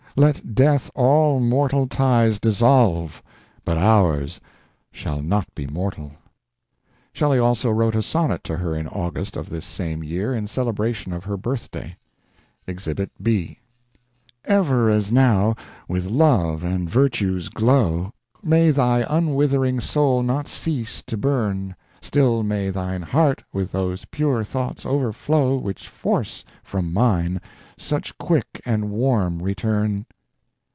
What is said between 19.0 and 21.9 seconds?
unwithering soul not cease to burn,